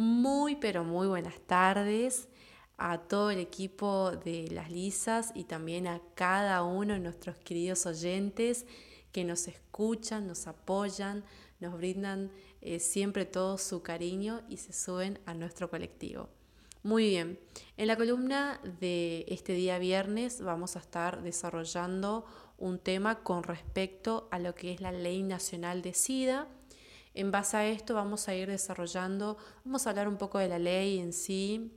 [0.00, 2.28] Muy, pero muy buenas tardes
[2.76, 7.84] a todo el equipo de las Lisas y también a cada uno de nuestros queridos
[7.84, 8.64] oyentes
[9.10, 11.24] que nos escuchan, nos apoyan,
[11.58, 12.30] nos brindan
[12.60, 16.28] eh, siempre todo su cariño y se suben a nuestro colectivo.
[16.84, 17.40] Muy bien,
[17.76, 22.24] en la columna de este día viernes vamos a estar desarrollando
[22.56, 26.46] un tema con respecto a lo que es la Ley Nacional de SIDA
[27.18, 30.60] en base a esto vamos a ir desarrollando, vamos a hablar un poco de la
[30.60, 31.72] ley en sí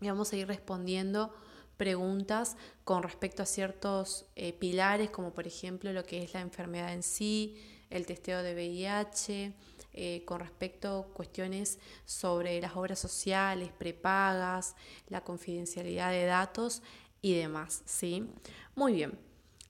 [0.00, 1.34] y vamos a ir respondiendo
[1.76, 6.92] preguntas con respecto a ciertos eh, pilares, como por ejemplo lo que es la enfermedad
[6.92, 7.56] en sí,
[7.90, 9.52] el testeo de VIH,
[9.94, 14.76] eh, con respecto a cuestiones sobre las obras sociales, prepagas,
[15.08, 16.82] la confidencialidad de datos
[17.20, 17.82] y demás.
[17.84, 18.28] ¿sí?
[18.76, 19.18] Muy bien.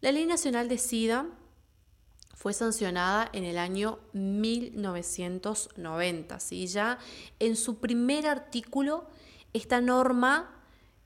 [0.03, 1.27] La Ley Nacional de SIDA
[2.39, 6.39] fue sancionada en el año 1990.
[6.39, 6.69] ¿sí?
[6.69, 7.01] Ya
[7.41, 9.09] en su primer artículo,
[9.53, 10.55] esta norma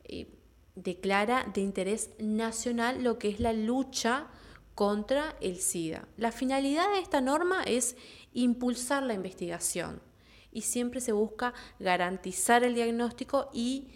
[0.05, 0.29] eh,
[0.75, 4.27] declara de interés nacional lo que es la lucha
[4.75, 6.07] contra el SIDA.
[6.19, 7.97] La finalidad de esta norma es
[8.35, 10.03] impulsar la investigación
[10.53, 13.89] y siempre se busca garantizar el diagnóstico y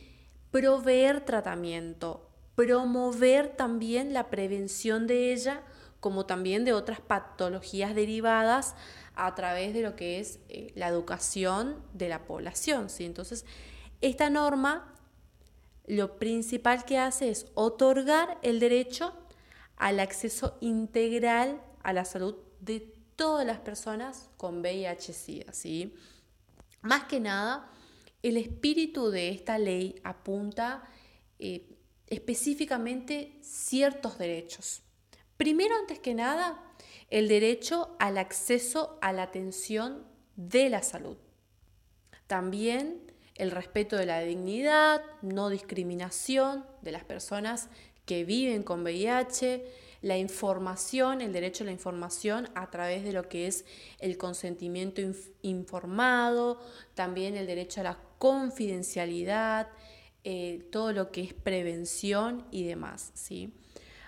[0.51, 5.63] proveer tratamiento, promover también la prevención de ella
[6.07, 8.77] como también de otras patologías derivadas
[9.17, 12.91] a través de lo que es eh, la educación de la población.
[12.91, 13.05] ¿sí?
[13.05, 13.45] Entonces,
[14.01, 14.95] esta norma
[15.85, 19.15] lo principal que hace es otorgar el derecho
[19.75, 25.53] al acceso integral a la salud de todas las personas con VIH-Sida.
[25.53, 25.93] ¿sí?
[26.83, 27.69] Más que nada,
[28.23, 30.89] el espíritu de esta ley apunta
[31.41, 31.67] eh,
[32.07, 34.83] específicamente ciertos derechos.
[35.37, 36.63] Primero, antes que nada,
[37.11, 40.05] el derecho al acceso a la atención
[40.37, 41.17] de la salud.
[42.27, 47.69] También el respeto de la dignidad, no discriminación de las personas
[48.07, 49.65] que viven con VIH,
[50.03, 53.65] la información, el derecho a la información a través de lo que es
[53.99, 55.03] el consentimiento
[55.43, 56.61] informado,
[56.95, 59.69] también el derecho a la confidencialidad,
[60.25, 63.11] eh, todo lo que es prevención y demás.
[63.15, 63.53] ¿sí?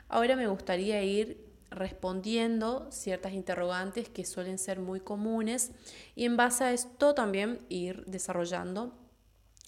[0.08, 5.72] Ahora me gustaría ir respondiendo ciertas interrogantes que suelen ser muy comunes
[6.14, 8.94] y en base a esto también ir desarrollando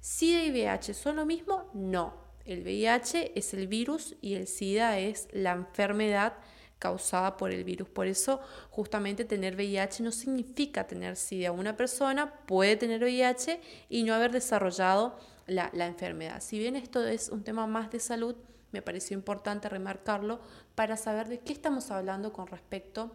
[0.00, 1.70] ¿SIDA y VIH son lo mismo?
[1.72, 2.14] No.
[2.44, 6.34] El VIH es el virus y el SIDA es la enfermedad
[6.80, 7.88] causada por el virus.
[7.88, 11.52] Por eso, justamente tener VIH no significa tener SIDA.
[11.52, 16.40] Una persona puede tener VIH y no haber desarrollado la, enfermedad.
[16.40, 18.34] Si bien esto es un tema más de salud,
[18.72, 20.40] me pareció importante remarcarlo
[20.74, 23.12] para saber de qué estamos hablando con respecto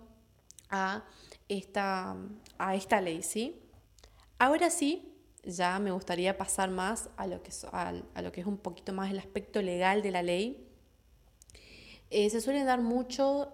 [0.69, 1.03] a
[1.49, 2.15] esta,
[2.57, 3.23] a esta ley.
[3.23, 3.59] ¿sí?
[4.37, 5.11] Ahora sí,
[5.43, 9.09] ya me gustaría pasar más a lo, que, a lo que es un poquito más
[9.09, 10.64] el aspecto legal de la ley
[12.09, 12.79] eh, se suelen dar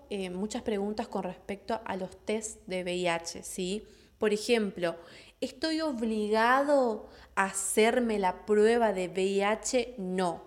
[0.09, 3.88] eh, muchas preguntas con respecto a los test de VIH, ¿sí?
[4.17, 4.95] Por ejemplo,
[5.39, 9.95] ¿estoy obligado a hacerme la prueba de VIH?
[9.97, 10.44] No.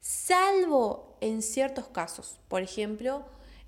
[0.00, 3.24] Salvo en ciertos casos, por ejemplo,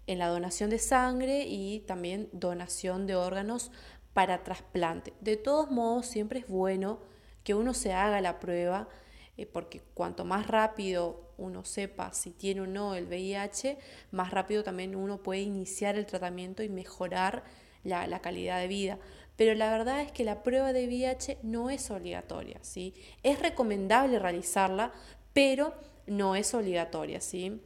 [0.07, 3.71] en la donación de sangre y también donación de órganos
[4.13, 5.13] para trasplante.
[5.21, 7.01] De todos modos, siempre es bueno
[7.45, 8.89] que uno se haga la prueba
[9.37, 13.79] eh, porque cuanto más rápido uno sepa si tiene o no el VIH,
[14.11, 17.45] más rápido también uno puede iniciar el tratamiento y mejorar
[17.85, 18.99] la, calidad de vida.
[19.37, 22.95] Pero la verdad es que la prueba de VIH no es obligatoria, ¿sí?
[23.23, 24.93] Es recomendable realizarla,
[25.33, 25.75] pero
[26.07, 27.61] no es obligatoria, ¿sí?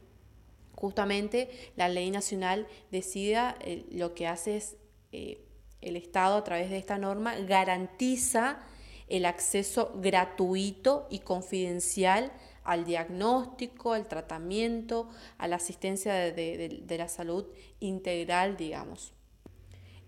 [0.75, 4.75] Justamente la ley nacional decida eh, lo que hace es
[5.11, 5.45] eh,
[5.79, 8.59] el Estado a través de esta norma garantiza
[9.11, 12.31] el acceso gratuito y confidencial
[12.63, 17.45] al diagnóstico, al tratamiento, a la asistencia de, la salud
[17.81, 19.13] integral, digamos.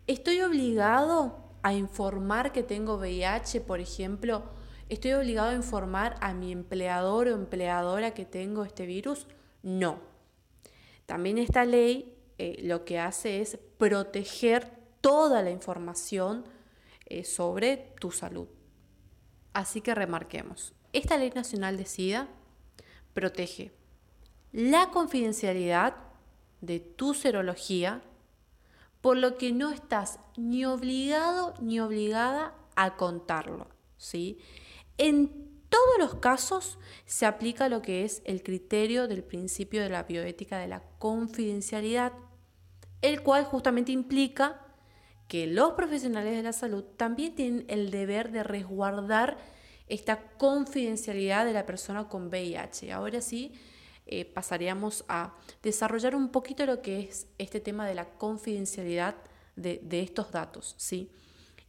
[0.07, 4.43] ¿Estoy obligado a informar que tengo VIH, por ejemplo?
[4.87, 9.27] ¿Estoy obligado a informar a mi empleador o empleadora que tengo este virus?
[9.63, 9.99] No.
[11.05, 14.71] También esta ley eh, lo que hace es proteger
[15.01, 16.45] toda la información
[17.05, 18.47] eh, sobre tu salud.
[19.53, 22.27] Así que remarquemos, esta ley nacional de SIDA
[23.13, 23.71] protege
[24.51, 25.95] la confidencialidad
[26.61, 28.01] de tu serología,
[29.01, 33.67] por lo que no estás ni obligado ni obligada a contarlo.
[33.97, 34.37] ¿sí?
[34.97, 40.03] En todos los casos se aplica lo que es el criterio del principio de la
[40.03, 42.13] bioética de la confidencialidad,
[43.01, 44.61] el cual justamente implica
[45.27, 49.37] que los profesionales de la salud también tienen el deber de resguardar
[49.87, 52.91] esta confidencialidad de la persona con VIH.
[52.91, 53.53] Ahora sí,
[54.05, 59.15] eh, pasaríamos a desarrollar un poquito lo que es este tema de la confidencialidad
[59.55, 60.75] de, de estos datos.
[60.77, 61.11] ¿sí?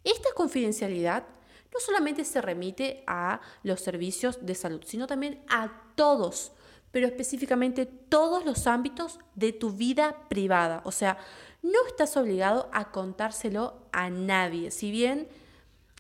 [0.02, 1.26] Esta confidencialidad
[1.72, 6.52] no solamente se remite a los servicios de salud, sino también a todos,
[6.94, 10.80] pero específicamente todos los ámbitos de tu vida privada.
[10.84, 11.18] O sea,
[11.60, 15.26] no estás obligado a contárselo a nadie, si bien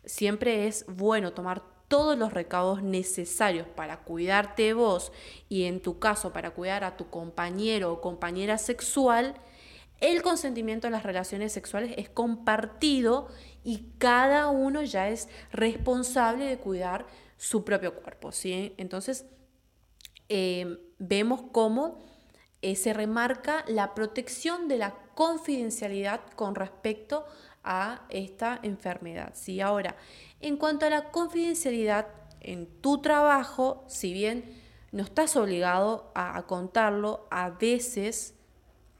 [0.04, 5.10] siempre es bueno tomar todos los recaudos necesarios para cuidarte vos
[5.48, 9.34] y en tu caso para cuidar a tu compañero o compañera sexual,
[10.00, 13.26] el consentimiento en las relaciones sexuales es compartido
[13.64, 17.06] y cada uno ya es responsable de cuidar
[17.36, 18.30] su propio cuerpo.
[18.30, 18.74] ¿sí?
[18.76, 19.26] Entonces,
[20.28, 21.98] em, vemos cómo
[22.62, 27.24] eh, se remarca la protección de la confidencialidad con respecto
[27.62, 29.32] a esta enfermedad.
[29.34, 29.60] ¿sí?
[29.60, 29.96] Ahora,
[30.40, 32.06] en cuanto a la confidencialidad
[32.40, 34.44] en tu trabajo, si bien
[34.92, 38.34] no estás obligado a, contarlo, a veces,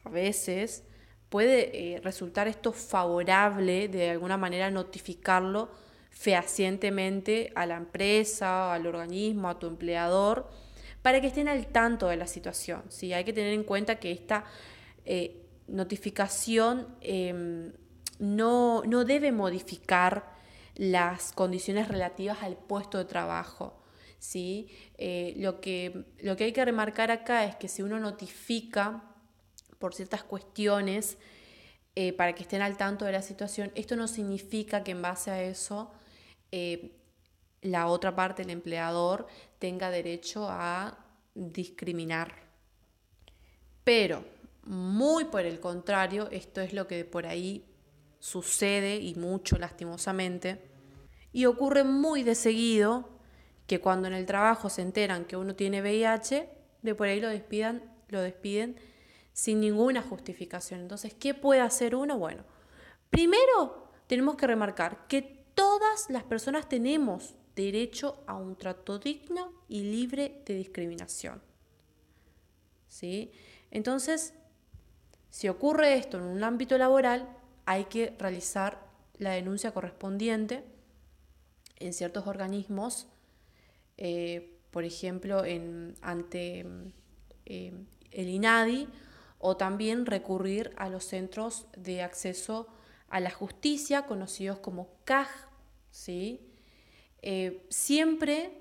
[0.05, 0.85] a veces,
[1.29, 5.69] puede eh, resultar esto favorable de alguna manera notificarlo
[6.11, 10.49] fehacientemente a la empresa, al organismo, a tu empleador,
[11.05, 12.83] para que estén al tanto de la situación.
[12.89, 13.13] ¿sí?
[13.13, 14.47] Hay que tener en cuenta que esta
[15.05, 17.75] eh, notificación em,
[18.19, 20.33] no, debe modificar
[20.77, 23.83] las condiciones relativas al puesto de trabajo.
[24.19, 24.71] ¿sí?
[24.97, 29.05] Eh, lo, que, lo que hay que remarcar acá es que si uno notifica
[29.79, 31.19] por ciertas cuestiones
[31.97, 33.73] eh, para que estén al tanto de la situación.
[33.75, 35.93] Esto no significa que en base a eso
[37.65, 39.27] la otra parte, el empleador,
[39.59, 40.99] tenga derecho a
[41.35, 42.35] discriminar.
[43.83, 44.25] Pero,
[44.65, 47.65] muy por el contrario, esto es lo que por ahí
[48.19, 50.61] sucede y mucho lastimosamente,
[51.33, 53.09] y ocurre muy de seguido
[53.67, 56.49] que cuando en el trabajo se enteran que uno tiene VIH,
[56.83, 58.77] de por ahí lo despidan, lo despiden
[59.33, 60.81] sin ninguna justificación.
[60.81, 62.19] Entonces, ¿qué puede hacer uno?
[62.19, 62.45] Bueno,
[63.09, 65.23] primero tenemos que remarcar que
[65.55, 71.41] todas las personas tenemos derecho a un trato digno y libre de discriminación.
[72.89, 73.33] ¿Sí?
[73.71, 74.35] Entonces,
[75.31, 77.29] si ocurre esto en un ámbito laboral,
[77.67, 78.79] hay que realizar
[79.19, 80.65] la denuncia correspondiente
[81.77, 83.07] en ciertos organismos,
[83.97, 86.67] eh, por ejemplo, en, ante
[87.47, 87.73] eh,
[88.11, 88.89] el INADI
[89.39, 92.69] o también recurrir a los centros de acceso
[93.09, 95.29] a la justicia, conocidos como CAJ.
[95.91, 96.41] ¿sí?
[97.27, 98.53] Eh, siempre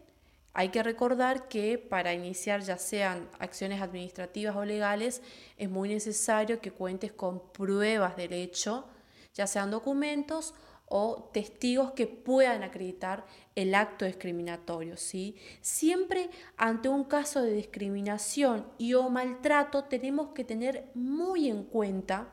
[0.53, 5.21] hay que recordar que para iniciar ya sean acciones administrativas o legales,
[5.57, 8.87] es muy necesario que cuentes con pruebas del hecho,
[9.33, 10.53] ya sean documentos
[10.85, 14.95] o testigos que puedan acreditar el acto discriminatorio.
[14.95, 15.35] ¿sí?
[15.59, 22.29] Siempre ante un caso de discriminación y o maltrato tenemos que tener muy en cuenta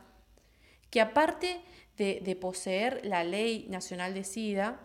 [0.90, 1.60] que aparte
[1.96, 4.78] de, de poseer la ley nacional de SIDA,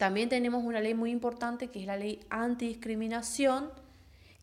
[0.00, 3.70] también tenemos una ley muy importante que es la ley antidiscriminación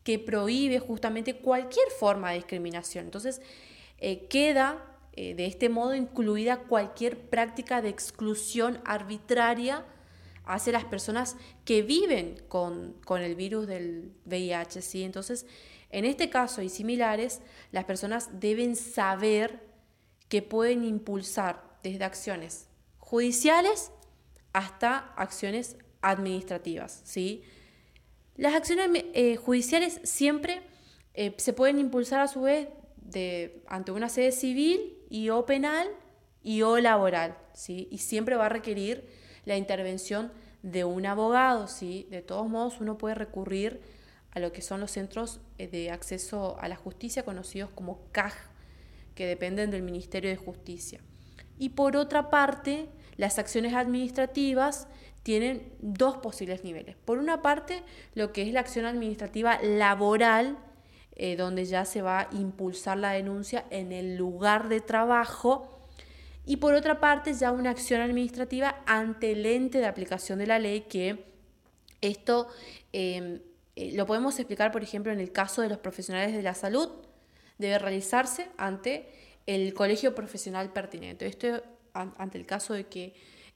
[0.04, 3.06] que prohíbe justamente cualquier forma de discriminación.
[3.06, 3.42] Entonces,
[3.98, 4.84] eh, queda
[5.14, 9.84] eh, de este modo incluida cualquier práctica de exclusión arbitraria
[10.44, 11.34] hacia las personas
[11.64, 14.80] que viven con, el virus del VIH.
[14.80, 15.02] ¿sí?
[15.02, 15.44] Entonces,
[15.90, 17.40] en este caso y similares,
[17.72, 19.66] las personas deben saber
[20.28, 22.68] que pueden impulsar desde acciones
[23.00, 23.90] judiciales
[24.52, 27.00] hasta acciones administrativas.
[27.04, 27.42] ¿sí?
[28.36, 30.62] Las acciones eh, judiciales siempre
[31.14, 32.68] eh, se pueden impulsar a su vez
[33.66, 35.88] ante una sede civil y o penal
[36.42, 37.88] y o laboral, ¿sí?
[37.90, 39.08] Y siempre va a requerir
[39.44, 40.30] la intervención
[40.62, 42.06] de un abogado, ¿sí?
[42.10, 43.80] De todos modos, uno puede recurrir
[44.30, 48.34] a lo que son los centros eh, de acceso a la justicia conocidos como CAJ,
[49.14, 51.00] que dependen del Ministerio de Justicia.
[51.58, 54.88] Y por otra parte, las acciones administrativas
[55.22, 56.96] tienen dos posibles niveles.
[57.04, 57.82] Por una parte,
[58.14, 60.56] lo que es la acción administrativa laboral,
[61.16, 65.80] eh, donde ya se va a impulsar la denuncia en el lugar de trabajo.
[66.46, 70.58] Y por otra parte, ya una acción administrativa ante el ente de aplicación de la
[70.58, 71.26] ley, que
[72.00, 72.48] esto
[72.92, 73.40] em,
[73.76, 76.88] eh, lo podemos explicar, por ejemplo, en el caso de los profesionales de la salud,
[77.58, 79.10] debe realizarse ante
[79.46, 81.26] el colegio profesional pertinente.
[81.26, 83.14] Esto ante el caso de que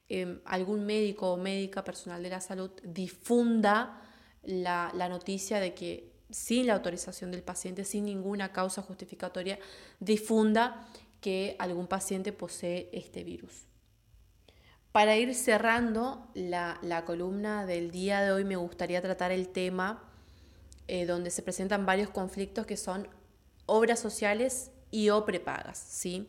[0.08, 4.00] em, algún médico o médica personal de la salud difunda
[4.42, 9.58] la, la noticia de que sin la autorización del paciente, sin ninguna causa justificatoria,
[10.00, 10.86] difunda
[11.20, 13.66] que algún paciente posee este virus.
[14.90, 20.02] Para ir cerrando la, la, columna del día de hoy, me gustaría tratar el tema
[20.88, 23.08] eh, donde se presentan varios conflictos que son
[23.66, 25.78] obras sociales y o prepagas.
[25.78, 26.28] ¿sí?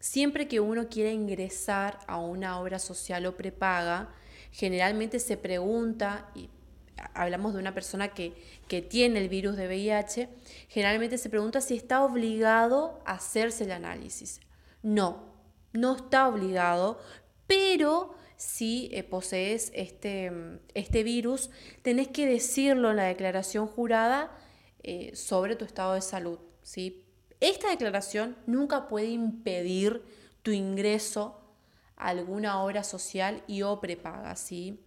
[0.00, 4.08] Siempre que uno quiere ingresar a una obra social o prepaga,
[4.50, 6.48] generalmente se pregunta, y
[7.14, 8.32] hablamos de una persona que,
[8.66, 10.28] que tiene el virus de VIH,
[10.68, 14.40] generalmente se pregunta si está obligado a hacerse el análisis.
[14.82, 15.30] No,
[15.74, 16.98] no está obligado,
[17.46, 20.32] pero si eh, posees este,
[20.72, 21.50] este, virus,
[21.82, 24.34] tenés que decirlo en la declaración jurada
[24.82, 26.38] eh, sobre tu estado de salud.
[26.62, 27.04] ¿sí?
[27.40, 30.02] Esta declaración nunca puede impedir
[30.42, 31.40] tu ingreso
[31.96, 34.36] a alguna obra social y o prepaga.
[34.36, 34.80] ¿sí?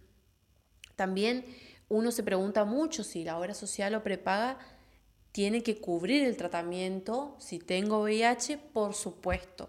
[0.96, 1.44] También
[1.88, 4.58] uno se pregunta mucho si la obra social o prepaga
[5.32, 7.36] tiene que cubrir el tratamiento.
[7.40, 9.68] Si tengo VIH, por supuesto.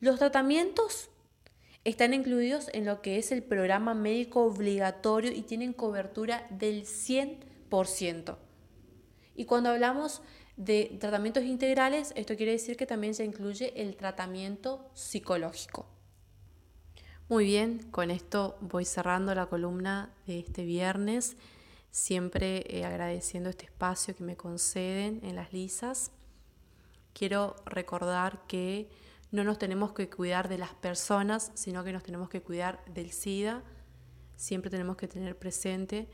[0.00, 1.10] Los tratamientos
[1.84, 8.38] están incluidos en lo que es el programa médico obligatorio y tienen cobertura del 100%.
[9.36, 10.22] Y cuando hablamos
[10.56, 15.86] de tratamientos integrales, esto quiere decir que también se incluye el tratamiento psicológico.
[17.28, 21.36] Muy bien, con esto voy cerrando la columna de este viernes,
[21.90, 26.12] siempre eh, agradeciendo este espacio que me conceden en las lisas.
[27.12, 28.90] Quiero recordar que
[29.30, 33.10] no nos tenemos que cuidar de las personas, sino que nos tenemos que cuidar del
[33.10, 33.62] SIDA.
[34.36, 36.08] Siempre tenemos que tener presente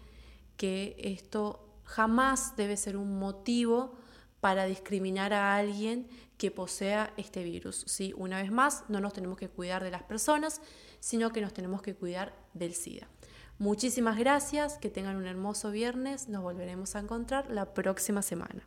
[0.57, 4.00] que esto jamás debe ser un motivo
[4.41, 7.85] para discriminar a alguien que posea este virus.
[7.87, 8.15] ¿sí?
[8.17, 10.63] Una vez más, no nos tenemos que cuidar de las personas,
[10.99, 13.09] sino que nos tenemos que cuidar del SIDA.
[13.59, 18.67] Muchísimas gracias, que tengan un hermoso viernes, nos volveremos a encontrar la próxima semana.